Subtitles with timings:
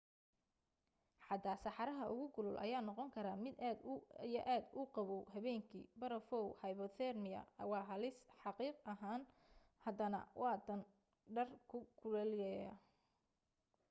[1.25, 3.79] xataa saxaraha ugu kulul ayaa noqon karaa mid aad
[4.29, 5.79] iyo aad u qaboow habeenki.
[5.99, 8.99] barafow hypothermia waa halis xaqiiq ah
[9.85, 10.81] hadaadan wadan
[11.35, 12.73] dhar ku kululeeya